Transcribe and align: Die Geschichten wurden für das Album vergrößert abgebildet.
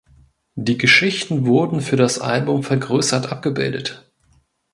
Die 0.55 0.79
Geschichten 0.79 1.45
wurden 1.45 1.79
für 1.79 1.95
das 1.95 2.17
Album 2.17 2.63
vergrößert 2.63 3.31
abgebildet. 3.31 4.03